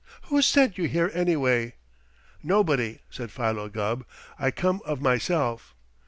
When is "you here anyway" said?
0.79-1.75